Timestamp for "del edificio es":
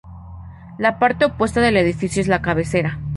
1.61-2.27